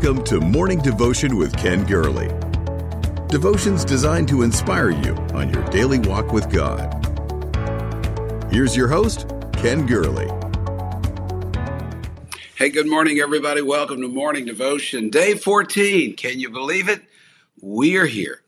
[0.00, 2.28] Welcome to Morning Devotion with Ken Gurley.
[3.26, 6.94] Devotions designed to inspire you on your daily walk with God.
[8.52, 10.28] Here's your host, Ken Gurley.
[12.54, 13.60] Hey, good morning, everybody.
[13.60, 16.14] Welcome to Morning Devotion, day 14.
[16.14, 17.02] Can you believe it?
[17.60, 18.42] We are here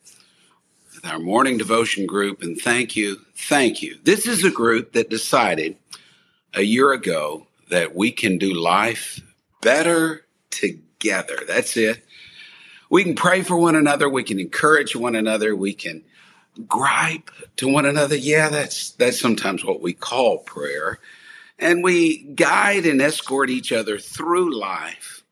[0.94, 3.98] with our morning devotion group, and thank you, thank you.
[4.04, 5.76] This is a group that decided
[6.54, 9.20] a year ago that we can do life
[9.60, 10.84] better together.
[11.02, 12.04] That's it.
[12.90, 14.08] We can pray for one another.
[14.08, 15.54] We can encourage one another.
[15.54, 16.02] We can
[16.66, 18.16] gripe to one another.
[18.16, 20.98] Yeah, that's, that's sometimes what we call prayer.
[21.58, 25.22] And we guide and escort each other through life.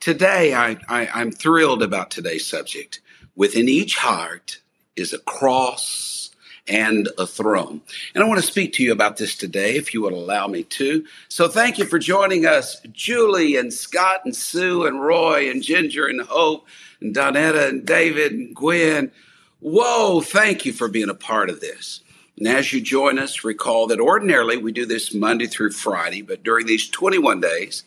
[0.00, 3.00] Today, I, I, I'm thrilled about today's subject.
[3.36, 4.60] Within each heart
[4.96, 6.23] is a cross
[6.66, 7.82] and a throne.
[8.14, 10.62] And I want to speak to you about this today, if you would allow me
[10.64, 11.04] to.
[11.28, 16.06] So thank you for joining us, Julie and Scott and Sue and Roy and Ginger
[16.06, 16.66] and Hope
[17.00, 19.12] and Donetta and David and Gwen.
[19.60, 22.00] Whoa, thank you for being a part of this.
[22.36, 26.42] And as you join us, recall that ordinarily we do this Monday through Friday, but
[26.42, 27.84] during these 21 days,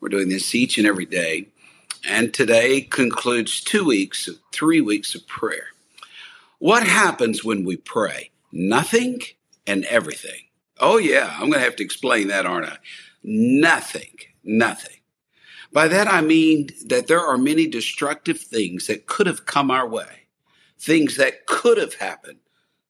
[0.00, 1.48] we're doing this each and every day.
[2.08, 5.68] And today concludes two weeks, of three weeks of prayer.
[6.60, 8.30] What happens when we pray?
[8.52, 9.22] Nothing
[9.66, 10.42] and everything.
[10.78, 12.76] Oh, yeah, I'm going to have to explain that, aren't I?
[13.22, 14.98] Nothing, nothing.
[15.72, 19.88] By that I mean that there are many destructive things that could have come our
[19.88, 20.26] way,
[20.78, 22.40] things that could have happened,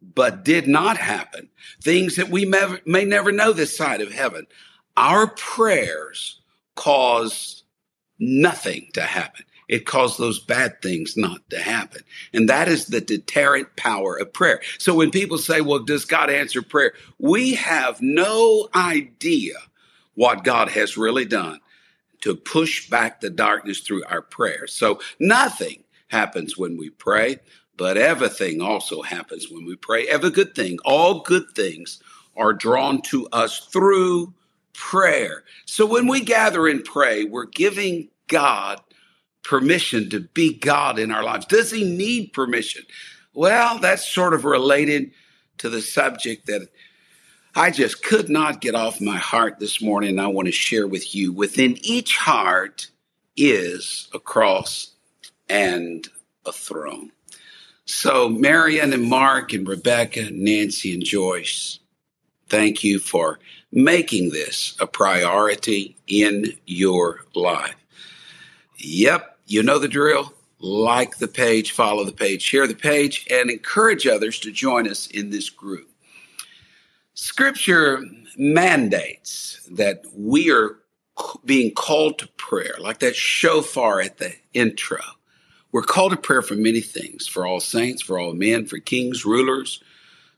[0.02, 1.48] but did not happen,
[1.80, 4.48] things that we may, may never know this side of heaven.
[4.96, 6.40] Our prayers
[6.74, 7.62] cause
[8.18, 12.02] nothing to happen it caused those bad things not to happen.
[12.34, 14.60] And that is the deterrent power of prayer.
[14.78, 16.92] So when people say, well, does God answer prayer?
[17.20, 19.54] We have no idea
[20.16, 21.60] what God has really done
[22.22, 24.72] to push back the darkness through our prayers.
[24.72, 27.38] So nothing happens when we pray,
[27.76, 30.08] but everything also happens when we pray.
[30.08, 32.02] Every good thing, all good things
[32.36, 34.34] are drawn to us through
[34.72, 35.44] prayer.
[35.64, 38.80] So when we gather and pray, we're giving God
[39.42, 41.46] permission to be God in our lives?
[41.46, 42.84] Does he need permission?
[43.34, 45.12] Well, that's sort of related
[45.58, 46.68] to the subject that
[47.54, 50.18] I just could not get off my heart this morning.
[50.18, 51.32] I want to share with you.
[51.32, 52.88] Within each heart
[53.36, 54.92] is a cross
[55.48, 56.06] and
[56.46, 57.10] a throne.
[57.86, 61.80] So, Marion and Mark and Rebecca, Nancy and Joyce,
[62.48, 63.40] thank you for
[63.72, 67.74] making this a priority in your life.
[68.82, 70.32] Yep, you know the drill.
[70.58, 75.06] Like the page, follow the page, share the page, and encourage others to join us
[75.06, 75.88] in this group.
[77.14, 78.02] Scripture
[78.36, 80.76] mandates that we are
[81.44, 85.00] being called to prayer, like that shofar at the intro.
[85.72, 89.24] We're called to prayer for many things for all saints, for all men, for kings,
[89.24, 89.82] rulers,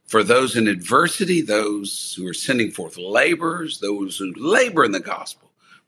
[0.06, 5.00] for those in adversity, those who are sending forth laborers, those who labor in the
[5.00, 5.41] gospel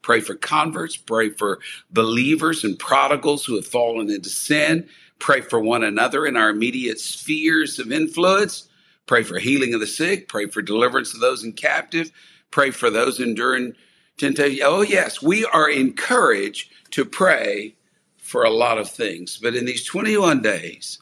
[0.05, 0.97] Pray for converts.
[0.97, 1.61] Pray for
[1.91, 4.87] believers and prodigals who have fallen into sin.
[5.19, 8.69] Pray for one another in our immediate spheres of influence.
[9.07, 10.29] Pray for healing of the sick.
[10.29, 12.13] Pray for deliverance of those in captive.
[12.51, 13.73] Pray for those enduring
[14.19, 14.61] temptation.
[14.63, 17.75] Oh, yes, we are encouraged to pray
[18.19, 19.39] for a lot of things.
[19.41, 20.99] But in these 21 days,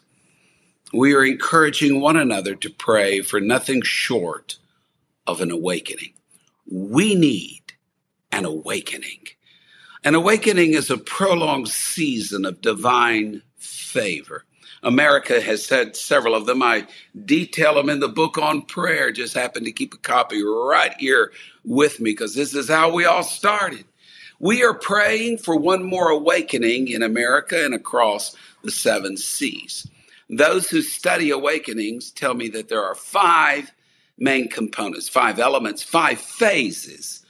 [0.93, 4.57] we are encouraging one another to pray for nothing short
[5.27, 6.13] of an awakening.
[6.71, 7.62] We need
[8.33, 9.27] an awakening.
[10.03, 14.43] An awakening is a prolonged season of divine favor.
[14.81, 16.63] America has had several of them.
[16.63, 16.87] I
[17.25, 19.11] detail them in the book on prayer.
[19.11, 21.31] Just happen to keep a copy right here
[21.63, 23.85] with me because this is how we all started.
[24.39, 29.87] We are praying for one more awakening in America and across the seven seas.
[30.27, 33.71] Those who study awakenings tell me that there are five
[34.17, 37.22] main components, five elements, five phases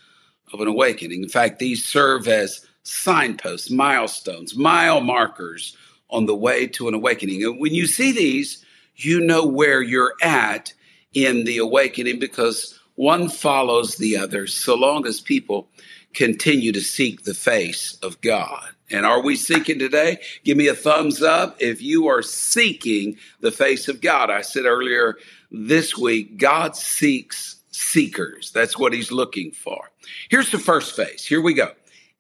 [0.54, 1.24] of an awakening.
[1.24, 5.76] In fact, these serve as signposts, milestones, mile markers
[6.10, 7.44] on the way to an awakening.
[7.44, 8.64] And when you see these,
[8.96, 10.74] you know where you're at
[11.14, 15.70] in the awakening because one follows the other so long as people
[16.14, 18.70] continue to seek the face of God.
[18.92, 20.20] And are we seeking today?
[20.44, 24.30] Give me a thumbs up if you are seeking the face of God.
[24.30, 25.18] I said earlier
[25.50, 28.52] this week, God seeks seekers.
[28.52, 29.92] That's what he's looking for.
[30.30, 31.25] Here's the first phase.
[31.25, 31.72] Here we go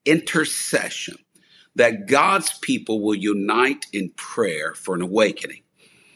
[0.05, 1.17] intercession.
[1.75, 5.63] That God's people will unite in prayer for an awakening.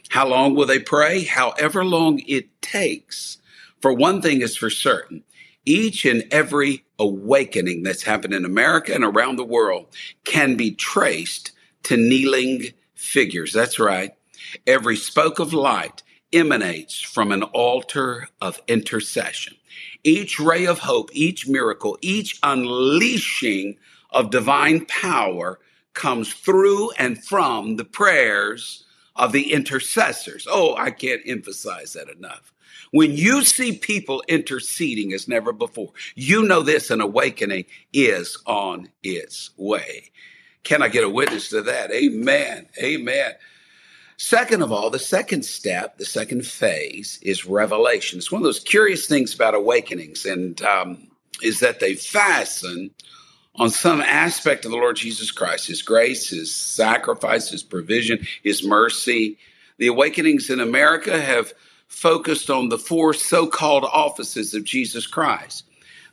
[0.09, 1.23] How long will they pray?
[1.23, 3.39] However long it takes.
[3.81, 5.23] For one thing is for certain
[5.67, 9.85] each and every awakening that's happened in America and around the world
[10.23, 11.51] can be traced
[11.83, 13.51] to kneeling figures.
[13.51, 14.11] That's right.
[14.65, 19.55] Every spoke of light emanates from an altar of intercession.
[20.03, 23.77] Each ray of hope, each miracle, each unleashing
[24.11, 25.59] of divine power
[25.93, 28.85] comes through and from the prayers
[29.15, 30.47] of the intercessors.
[30.49, 32.53] Oh, I can't emphasize that enough.
[32.91, 38.89] When you see people interceding as never before, you know this an awakening is on
[39.03, 40.11] its way.
[40.63, 41.91] Can I get a witness to that?
[41.91, 42.67] Amen.
[42.81, 43.33] Amen.
[44.17, 48.17] Second of all, the second step, the second phase is revelation.
[48.17, 51.07] It's one of those curious things about awakenings, and um,
[51.43, 52.89] is that they fasten
[53.57, 58.63] on some aspect of the Lord Jesus Christ, His grace, His sacrifice, His provision, His
[58.63, 59.37] mercy.
[59.77, 61.53] The awakenings in America have
[61.87, 65.63] focused on the four so called offices of Jesus Christ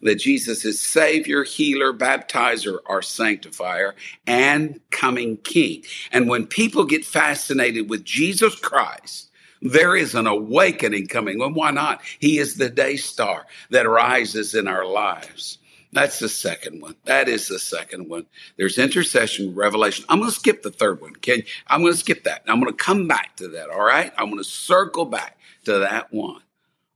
[0.05, 3.95] that Jesus is Savior, Healer, Baptizer, or Sanctifier,
[4.27, 5.83] and coming King.
[6.13, 9.31] And when people get fascinated with Jesus Christ,
[9.61, 11.39] there is an awakening coming.
[11.39, 12.03] Well, why not?
[12.19, 15.59] He is the day star that rises in our lives.
[15.91, 16.97] That's the second one.
[17.05, 18.27] That is the second one.
[18.57, 20.05] There's intercession, revelation.
[20.09, 21.15] I'm going to skip the third one.
[21.15, 22.43] Can I'm going to skip that.
[22.49, 23.71] I'm going to come back to that.
[23.71, 24.13] All right.
[24.19, 26.43] I'm going to circle back to that one.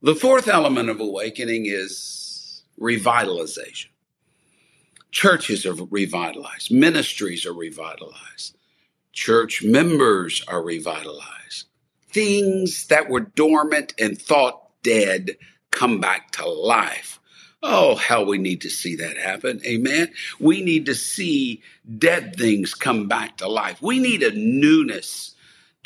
[0.02, 2.27] The fourth element of awakening is
[2.80, 3.88] revitalization.
[5.10, 6.70] Churches are revitalized.
[6.70, 8.56] Ministries are revitalized.
[9.12, 11.66] Church members are revitalized.
[12.10, 15.36] Things that were dormant and thought dead
[15.70, 17.18] come back to life
[17.62, 19.60] Oh, how we need to see that happen.
[19.66, 20.12] Amen.
[20.38, 21.62] We need to see
[21.98, 23.82] dead things come back to life.
[23.82, 25.34] We need a newness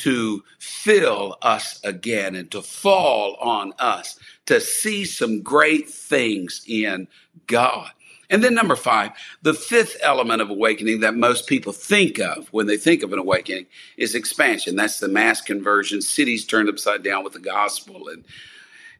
[0.02, 7.06] to fill us again and to fall on us to see some great things in
[7.46, 7.90] God.
[8.28, 9.12] And then number five,
[9.42, 13.20] the fifth element of awakening that most people think of when they think of an
[13.20, 13.66] awakening
[13.96, 14.74] is expansion.
[14.74, 18.24] That's the mass conversion, cities turned upside down with the gospel and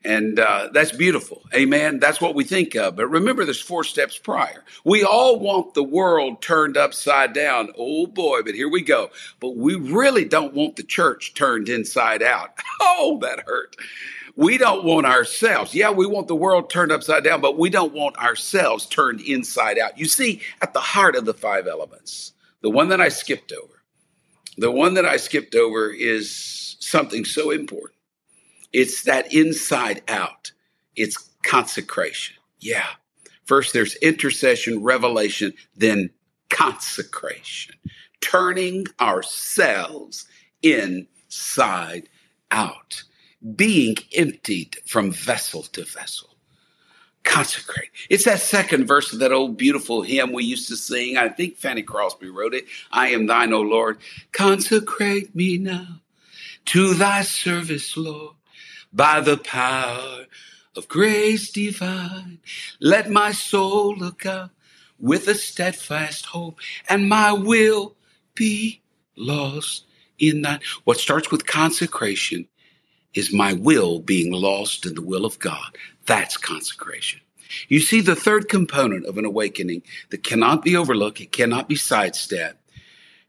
[0.04, 1.42] and uh, that's beautiful.
[1.54, 2.00] Amen.
[2.00, 2.96] That's what we think of.
[2.96, 4.64] But remember, there's four steps prior.
[4.84, 7.70] We all want the world turned upside down.
[7.76, 9.10] Oh boy, but here we go.
[9.40, 12.50] But we really don't want the church turned inside out.
[12.84, 13.76] Oh, that hurt.
[14.36, 15.74] We don't want ourselves.
[15.74, 19.78] Yeah, we want the world turned upside down, but we don't want ourselves turned inside
[19.78, 19.98] out.
[19.98, 23.82] You see, at the heart of the five elements, the one that I skipped over,
[24.58, 27.96] the one that I skipped over is something so important
[28.72, 30.52] it's that inside out.
[30.96, 32.36] It's consecration.
[32.60, 32.86] Yeah.
[33.44, 36.10] First, there's intercession, revelation, then
[36.48, 37.74] consecration,
[38.20, 40.26] turning ourselves
[40.62, 42.08] inside
[42.50, 43.02] out,
[43.56, 46.28] being emptied from vessel to vessel.
[47.24, 47.90] Consecrate.
[48.10, 51.16] It's that second verse of that old beautiful hymn we used to sing.
[51.16, 52.64] I think Fanny Crosby wrote it.
[52.90, 53.98] I am thine, O Lord.
[54.32, 56.00] Consecrate me now
[56.66, 58.34] to thy service, Lord
[58.92, 60.26] by the power
[60.76, 62.38] of grace divine.
[62.80, 64.50] Let my soul look up
[64.98, 66.58] with a steadfast hope,
[66.88, 67.96] and my will
[68.34, 68.80] be
[69.16, 69.84] lost
[70.18, 70.62] in that.
[70.84, 72.46] What starts with consecration
[73.14, 75.76] is my will being lost in the will of God.
[76.06, 77.20] That's consecration.
[77.68, 81.76] You see, the third component of an awakening that cannot be overlooked, it cannot be
[81.76, 82.58] sidestepped,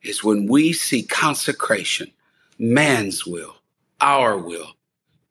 [0.01, 2.12] is when we see consecration,
[2.58, 3.55] man's will,
[4.00, 4.75] our will,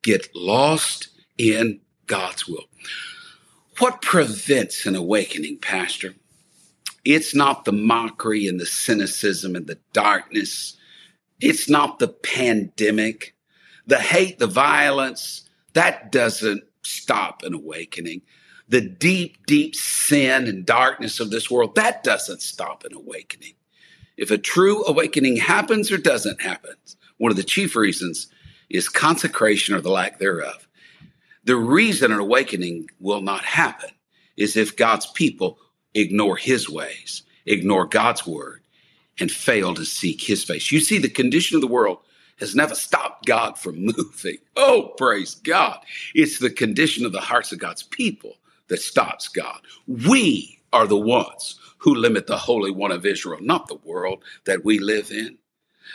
[0.02, 2.64] get lost in God's will.
[3.78, 6.14] What prevents an awakening, Pastor?
[7.04, 10.76] It's not the mockery and the cynicism and the darkness.
[11.40, 13.34] It's not the pandemic,
[13.86, 15.48] the hate, the violence.
[15.72, 18.22] That doesn't stop an awakening.
[18.68, 23.54] The deep, deep sin and darkness of this world, that doesn't stop an awakening.
[24.16, 26.74] If a true awakening happens or doesn't happen,
[27.18, 28.28] one of the chief reasons
[28.72, 30.66] is consecration or the lack thereof.
[31.44, 33.90] The reason an awakening will not happen
[34.36, 35.58] is if God's people
[35.94, 38.62] ignore his ways, ignore God's word,
[39.20, 40.72] and fail to seek his face.
[40.72, 41.98] You see, the condition of the world
[42.40, 44.38] has never stopped God from moving.
[44.56, 45.78] Oh, praise God.
[46.14, 48.38] It's the condition of the hearts of God's people
[48.68, 49.60] that stops God.
[49.86, 54.64] We are the ones who limit the Holy One of Israel, not the world that
[54.64, 55.36] we live in.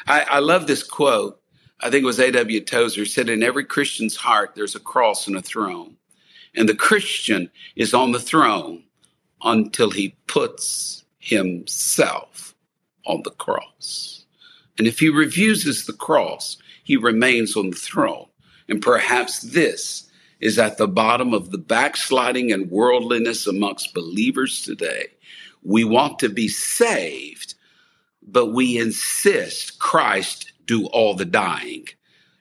[0.05, 1.41] I, I love this quote
[1.79, 2.61] I think it was A.W.
[2.61, 5.95] Tozer said, in every Christian's heart, there's a cross and a throne.
[6.55, 8.83] And the Christian is on the throne
[9.43, 12.55] until he puts himself
[13.05, 14.25] on the cross.
[14.77, 18.27] And if he refuses the cross, he remains on the throne.
[18.67, 25.07] And perhaps this is at the bottom of the backsliding and worldliness amongst believers today.
[25.63, 27.55] We want to be saved,
[28.21, 31.87] but we insist Christ do all the dying.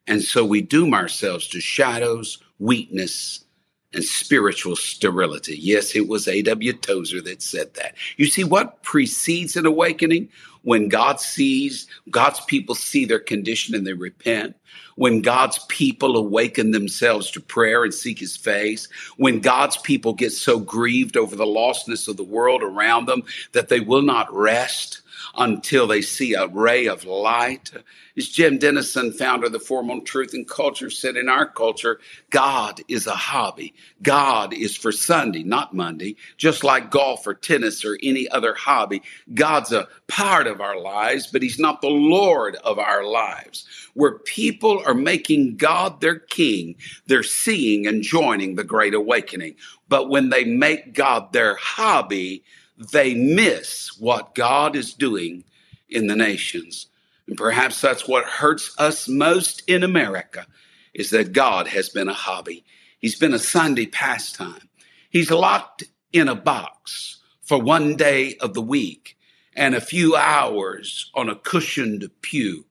[0.07, 3.45] And so we doom ourselves to shadows, weakness,
[3.93, 5.57] and spiritual sterility.
[5.59, 6.75] Yes, it was A.W.
[6.75, 7.95] Tozer that said that.
[8.17, 10.29] You see, what precedes an awakening?
[10.63, 14.57] When God sees, God's people see their condition and they repent.
[14.97, 18.89] When God's people awaken themselves to prayer and seek his face.
[19.17, 23.69] When God's people get so grieved over the lostness of the world around them that
[23.69, 25.01] they will not rest
[25.37, 27.71] until they see a ray of light.
[28.17, 32.01] As Jim Denison, founder of the Forum on Truth and Culture, said in our culture,
[32.31, 33.75] God is a hobby.
[34.03, 39.03] God is for Sunday, not Monday, just like golf or tennis or any other hobby.
[39.35, 43.67] God's a part of our lives, but He's not the Lord of our lives.
[43.95, 46.77] Where people are making God their king,
[47.07, 49.57] they're seeing and joining the Great Awakening.
[49.89, 52.43] But when they make God their hobby,
[52.79, 55.45] they miss what God is doing
[55.89, 56.87] in the nations.
[57.27, 60.47] And perhaps that's what hurts us most in America
[60.95, 62.65] is that God has been a hobby.
[62.99, 64.69] He's been a Sunday pastime.
[65.11, 69.17] He's locked in a box for one day of the week
[69.55, 72.67] and a few hours on a cushioned pew,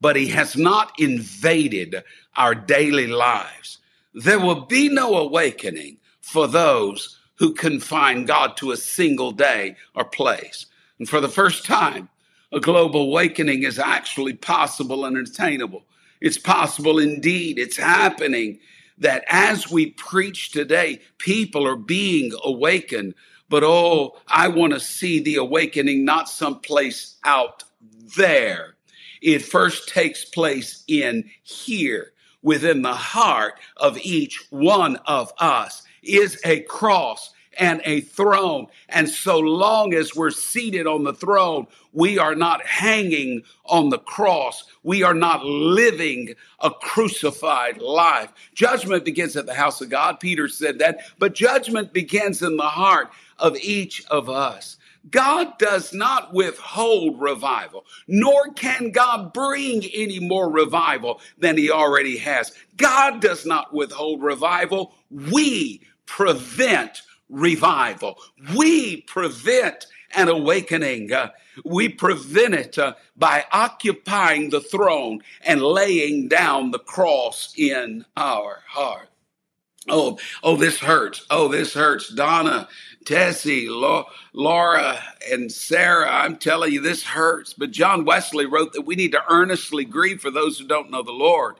[0.00, 2.02] but he has not invaded
[2.36, 3.78] our daily lives.
[4.14, 10.04] There will be no awakening for those who confine God to a single day or
[10.04, 10.66] place.
[10.98, 12.10] And for the first time,
[12.52, 15.84] a global awakening is actually possible and attainable.
[16.20, 17.58] It's possible indeed.
[17.58, 18.60] It's happening
[18.98, 23.14] that as we preach today, people are being awakened.
[23.48, 27.64] But oh, I want to see the awakening not someplace out
[28.18, 28.74] there.
[29.22, 36.40] It first takes place in here within the heart of each one of us is
[36.44, 38.66] a cross and a throne.
[38.88, 43.98] And so long as we're seated on the throne, we are not hanging on the
[43.98, 44.64] cross.
[44.82, 48.32] We are not living a crucified life.
[48.54, 50.20] Judgment begins at the house of God.
[50.20, 54.76] Peter said that, but judgment begins in the heart of each of us.
[55.08, 62.18] God does not withhold revival, nor can God bring any more revival than he already
[62.18, 62.52] has.
[62.76, 64.94] God does not withhold revival.
[65.10, 68.18] We prevent revival.
[68.56, 71.12] We prevent an awakening.
[71.12, 71.30] Uh,
[71.64, 78.62] we prevent it uh, by occupying the throne and laying down the cross in our
[78.66, 79.08] heart.
[79.88, 81.26] Oh, oh, this hurts.
[81.30, 82.12] Oh, this hurts.
[82.12, 82.68] Donna,
[83.04, 83.68] Tessie,
[84.32, 87.54] Laura, and Sarah, I'm telling you, this hurts.
[87.54, 91.02] But John Wesley wrote that we need to earnestly grieve for those who don't know
[91.02, 91.56] the Lord.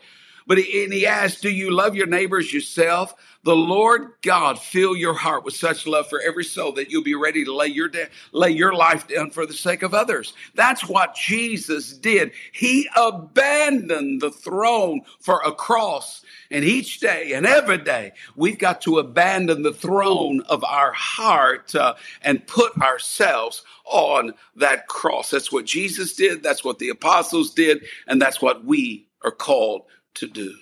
[0.50, 3.14] But he, and he asked, Do you love your neighbors yourself?
[3.44, 7.14] The Lord God fill your heart with such love for every soul that you'll be
[7.14, 7.88] ready to lay your
[8.32, 10.32] lay your life down for the sake of others.
[10.56, 12.32] That's what Jesus did.
[12.50, 16.24] He abandoned the throne for a cross.
[16.50, 21.76] And each day and every day, we've got to abandon the throne of our heart
[21.76, 25.30] uh, and put ourselves on that cross.
[25.30, 26.42] That's what Jesus did.
[26.42, 27.84] That's what the apostles did.
[28.08, 29.82] And that's what we are called
[30.14, 30.54] to do.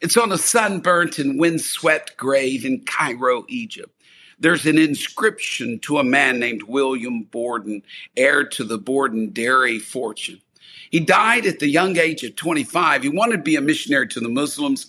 [0.00, 3.92] It's on a sunburnt and windswept grave in Cairo, Egypt.
[4.38, 7.82] There's an inscription to a man named William Borden,
[8.16, 10.40] heir to the Borden dairy fortune.
[10.90, 13.02] He died at the young age of 25.
[13.02, 14.86] He wanted to be a missionary to the Muslims.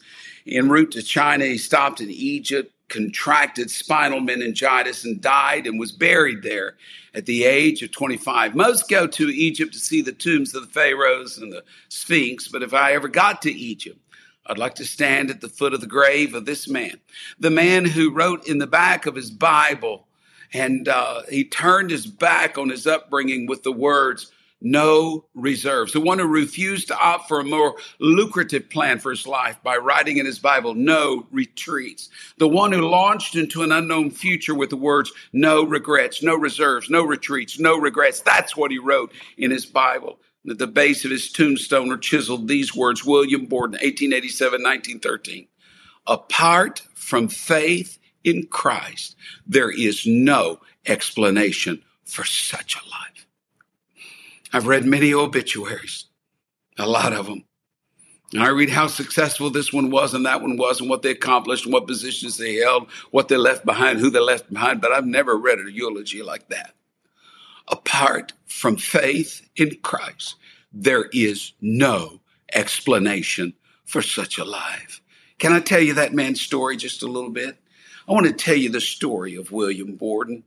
[0.48, 5.92] En route to China, he stopped in Egypt, contracted spinal meningitis, and died and was
[5.92, 6.76] buried there
[7.14, 8.56] at the age of 25.
[8.56, 12.64] Most go to Egypt to see the tombs of the pharaohs and the Sphinx, but
[12.64, 14.00] if I ever got to Egypt,
[14.46, 17.00] I'd like to stand at the foot of the grave of this man,
[17.40, 20.08] the man who wrote in the back of his Bible,
[20.54, 25.94] and uh, he turned his back on his upbringing with the words, no reserves.
[25.94, 29.78] The one who refused to opt for a more lucrative plan for his life by
[29.78, 32.10] writing in his Bible, no retreats.
[32.38, 36.90] The one who launched into an unknown future with the words, no regrets, no reserves,
[36.90, 38.20] no retreats, no regrets.
[38.22, 40.20] That's what he wrote in his Bible.
[40.50, 45.48] At the base of his tombstone are chiseled these words William Borden, 1887 1913.
[46.08, 53.19] Apart from faith in Christ, there is no explanation for such a life.
[54.52, 56.06] I've read many obituaries,
[56.78, 57.46] a lot of them.
[58.34, 61.12] And I read how successful this one was and that one was and what they
[61.12, 64.92] accomplished and what positions they held, what they left behind, who they left behind, but
[64.92, 66.76] I've never read a eulogy like that
[67.70, 70.36] apart from faith in Christ,
[70.74, 72.20] there is no
[72.54, 73.54] explanation
[73.86, 75.02] for such a life.
[75.38, 77.58] Can I tell you that man's story just a little bit?
[78.08, 80.44] I want to tell you the story of William Borden,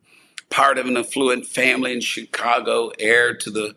[0.51, 3.75] part of an affluent family in Chicago, heir to the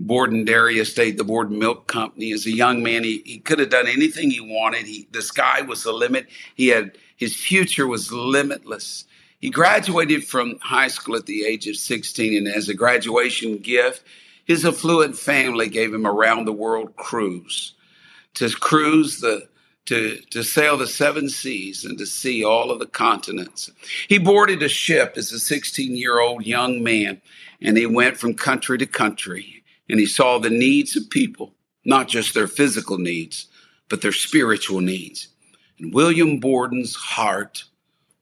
[0.00, 2.32] Borden Dairy Estate, the Borden Milk Company.
[2.32, 4.86] As a young man, he, he could have done anything he wanted.
[4.86, 6.26] He, the sky was the limit.
[6.54, 9.04] He had his future was limitless.
[9.40, 14.02] He graduated from high school at the age of 16, and as a graduation gift,
[14.44, 17.74] his affluent family gave him a round the world cruise
[18.34, 19.48] to cruise the
[19.86, 23.70] to, to sail the seven seas and to see all of the continents.
[24.08, 27.20] He boarded a ship as a 16 year old young man
[27.60, 32.08] and he went from country to country and he saw the needs of people, not
[32.08, 33.46] just their physical needs,
[33.88, 35.28] but their spiritual needs.
[35.78, 37.64] And William Borden's heart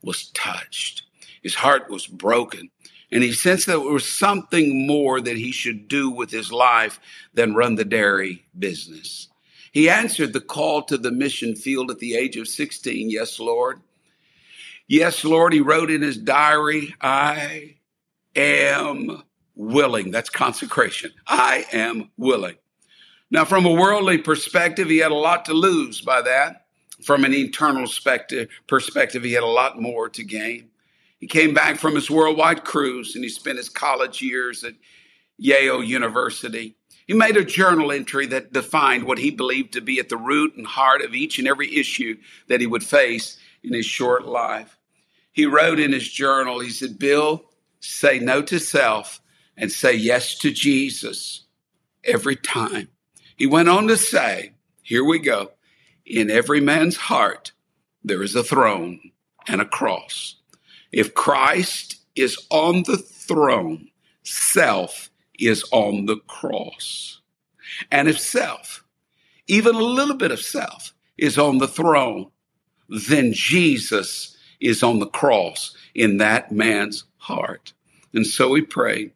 [0.02, 1.02] was touched.
[1.42, 2.71] His heart was broken.
[3.11, 6.99] And he sensed that there was something more that he should do with his life
[7.35, 9.28] than run the dairy business.
[9.73, 13.11] He answered the call to the mission field at the age of 16.
[13.11, 13.81] Yes, Lord.
[14.88, 15.52] Yes, Lord.
[15.52, 17.76] He wrote in his diary, I
[18.35, 19.23] am
[19.62, 20.11] willing.
[20.11, 21.12] That's consecration.
[21.26, 22.57] I am willing.
[23.31, 26.66] Now, from a worldly perspective, he had a lot to lose by that.
[27.02, 27.87] From an eternal
[28.66, 30.69] perspective, he had a lot more to gain.
[31.19, 34.75] He came back from his worldwide cruise and he spent his college years at
[35.38, 36.76] Yale University.
[37.07, 40.54] He made a journal entry that defined what he believed to be at the root
[40.57, 42.16] and heart of each and every issue
[42.49, 44.78] that he would face in his short life.
[45.33, 47.45] He wrote in his journal, he said, Bill,
[47.81, 49.22] say no to self
[49.56, 51.44] and say yes to Jesus
[52.04, 52.88] every time.
[53.37, 55.53] He went on to say, here we go,
[56.05, 57.53] in every man's heart,
[58.05, 59.12] there is a throne
[59.46, 60.37] and a cross.
[60.90, 63.88] If Christ is on the throne,
[64.22, 67.20] self is on the cross.
[67.90, 68.85] And if self,
[69.46, 72.31] even a little bit of self, is on the throne,
[72.88, 77.72] then Jesus is on the cross in that man's heart.
[78.12, 79.12] And so we pray.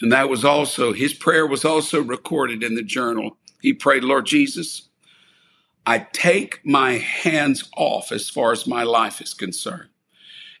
[0.00, 3.36] And that was also, his prayer was also recorded in the journal.
[3.60, 4.88] He prayed, Lord Jesus,
[5.86, 9.90] I take my hands off as far as my life is concerned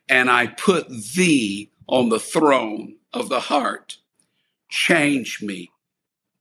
[0.08, 3.98] and I put thee on the throne of the heart.
[4.68, 5.70] Change me,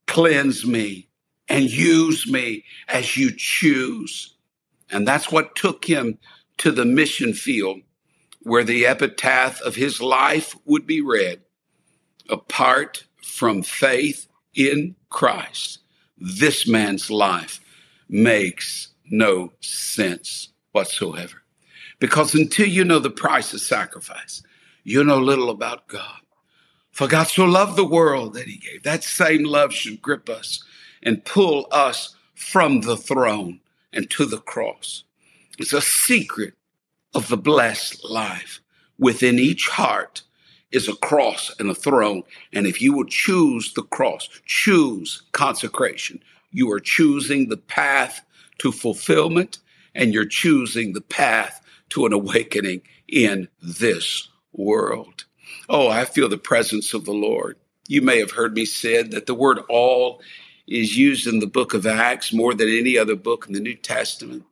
[0.08, 1.08] cleanse me,
[1.48, 4.36] and use me as you choose.
[4.90, 6.18] And that's what took him
[6.60, 7.82] to the mission field
[8.42, 11.43] where the epitaph of his life would be read
[12.30, 15.80] apart from faith in Christ,
[16.18, 17.60] this man's life
[18.10, 21.42] makes no sense whatsoever.
[22.00, 24.44] Because until you know the price of sacrifice,
[24.84, 26.20] you know little about God.
[26.92, 28.84] For God so loved the world that he gave.
[28.84, 30.64] That same love should grip us
[31.02, 33.60] and pull us from the throne
[33.92, 35.04] and to the cross.
[35.58, 36.54] It's a secret
[37.14, 38.60] of the blessed life.
[39.00, 40.22] Within each heart
[40.74, 42.24] is a cross and a throne.
[42.52, 48.26] And if you will choose the cross, choose consecration, you are choosing the path
[48.58, 49.60] to fulfillment
[49.96, 55.26] and you're choosing the path to an awakening in this world.
[55.70, 57.58] Oh, I feel the presence of the Lord.
[57.88, 60.22] You may have heard me said that the word all
[60.68, 63.76] is used in the book of Acts more than any other book in the New
[63.76, 64.44] Testament.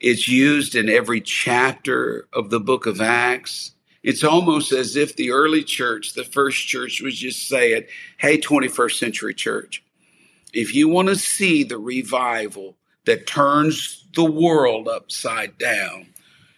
[0.00, 3.73] It's used in every chapter of the book of Acts.
[4.04, 7.86] It's almost as if the early church, the first church, was just saying,
[8.18, 9.82] Hey, 21st century church,
[10.52, 16.06] if you want to see the revival that turns the world upside down,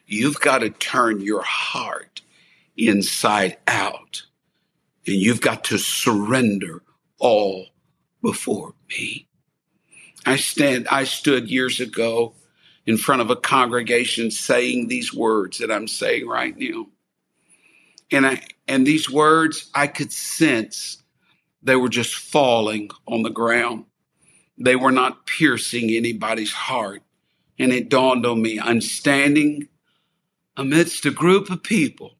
[0.06, 2.22] You've got to turn your heart
[2.76, 4.22] inside out
[5.06, 6.82] and you've got to surrender
[7.18, 7.66] all
[8.22, 9.26] before me.
[10.24, 12.34] I stand, I stood years ago
[12.86, 16.86] in front of a congregation saying these words that I'm saying right now.
[18.10, 21.02] And I, and these words I could sense
[21.62, 23.86] they were just falling on the ground.
[24.56, 27.02] They were not piercing anybody's heart.
[27.58, 29.68] And it dawned on me, I'm standing
[30.56, 32.16] amidst a group of people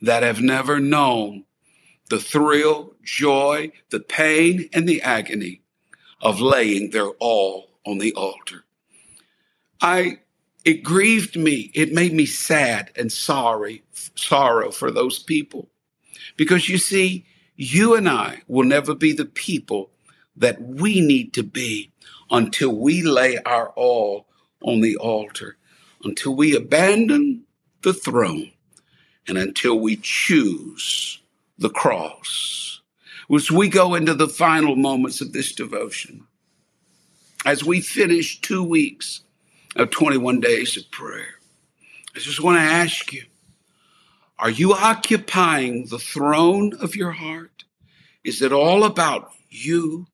[0.00, 1.44] that have never known
[2.10, 5.62] the thrill, joy, the pain, and the agony
[6.20, 8.64] of laying their all on the altar.
[9.80, 10.18] I,
[10.64, 11.70] it grieved me.
[11.74, 13.82] It made me sad and sorry,
[14.14, 15.68] sorrow for those people.
[16.36, 17.24] Because you see,
[17.56, 19.90] you and I will never be the people
[20.36, 21.90] that we need to be
[22.30, 24.26] until we lay our all
[24.62, 25.56] on the altar,
[26.04, 27.44] until we abandon
[27.82, 28.50] the throne
[29.26, 31.20] and until we choose
[31.58, 32.80] the cross.
[33.34, 36.26] As we go into the final moments of this devotion,
[37.44, 39.22] as we finish two weeks
[39.78, 41.36] of 21 days of prayer.
[42.14, 43.22] I just want to ask you,
[44.38, 47.64] are you occupying the throne of your heart?
[48.24, 50.06] Is it all about you?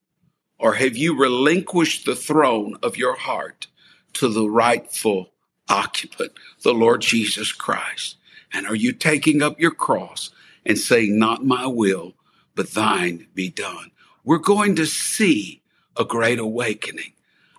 [0.58, 3.66] Or have you relinquished the throne of your heart
[4.14, 5.30] to the rightful
[5.68, 8.16] occupant, the Lord Jesus Christ?
[8.52, 10.30] And are you taking up your cross
[10.64, 12.14] and saying, Not my will,
[12.54, 13.90] but thine be done?
[14.24, 15.62] We're going to see
[15.96, 17.13] a great awakening.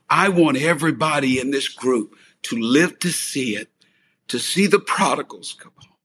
[0.09, 3.69] I want everybody in this group to live to see it,
[4.27, 5.97] to see the prodigals come home,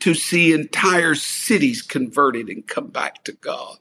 [0.00, 3.78] to see entire cities converted and come back to God,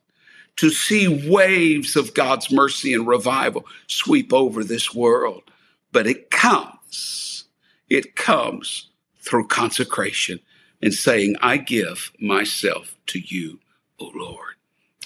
[0.57, 5.43] to see waves of God's mercy and revival sweep over this world.
[5.91, 7.45] But it comes,
[7.89, 10.39] it comes through consecration
[10.81, 13.59] and saying, I give myself to you,
[13.99, 14.54] O Lord.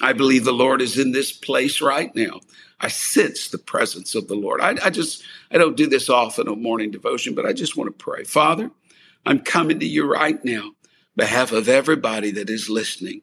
[0.02, 2.40] I believe the Lord is in this place right now.
[2.80, 4.62] I sense the presence of the Lord.
[4.62, 7.88] I, I, just, I don't do this often on morning devotion, but I just want
[7.88, 8.24] to pray.
[8.24, 8.72] Father,
[9.26, 10.72] I'm coming to you right now,
[11.16, 13.22] behalf of everybody that is listening.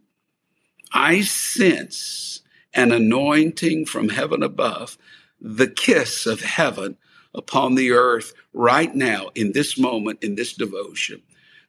[0.93, 2.43] I sense
[2.75, 4.99] an anointing from heaven above,
[5.41, 6.99] the kiss of heaven
[7.35, 11.23] upon the earth right now in this moment, in this devotion.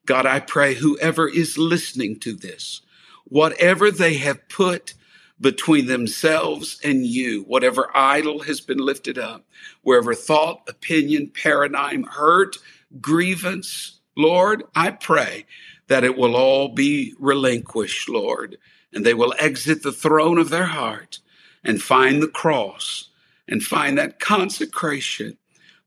[0.06, 2.82] God, I pray whoever is listening to this,
[3.30, 4.94] whatever they have put
[5.40, 9.46] between themselves and you, whatever idol has been lifted up,
[9.82, 12.58] wherever thought, opinion, paradigm, hurt,
[13.00, 15.46] grievance, Lord, I pray
[15.88, 18.58] that it will all be relinquished, Lord,
[18.92, 21.20] and they will exit the throne of their heart
[21.64, 23.10] and find the cross
[23.48, 25.38] and find that consecration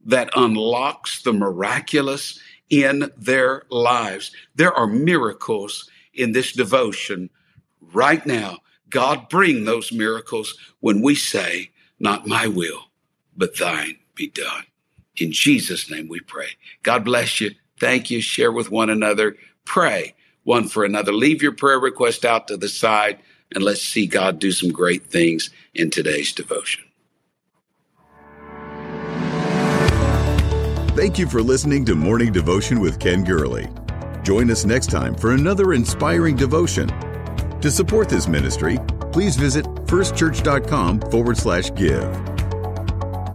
[0.04, 2.38] that unlocks the miraculous
[2.70, 4.30] in their lives.
[4.54, 7.30] There are miracles in this devotion
[7.92, 8.58] right now
[8.90, 12.90] God bring those miracles when we say, not my will,
[13.36, 14.64] but thine be done.
[15.16, 16.48] In Jesus' name we pray.
[16.82, 17.52] God bless you.
[17.78, 18.20] Thank you.
[18.20, 19.36] Share with one another.
[19.64, 21.12] Pray one for another.
[21.12, 23.20] Leave your prayer request out to the side
[23.54, 26.84] and let's see God do some great things in today's devotion.
[30.96, 33.68] Thank you for listening to Morning Devotion with Ken Gurley.
[34.30, 36.86] Join us next time for another inspiring devotion
[37.60, 38.78] to support this ministry,
[39.10, 42.39] please visit firstchurch.com forward slash give.